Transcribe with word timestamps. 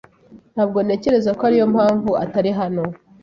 Ntabwo 0.53 0.77
ntekereza 0.85 1.29
ko 1.37 1.41
ariyo 1.49 1.65
mpamvu 1.73 2.11
atari 2.23 2.51
hano. 2.59 2.83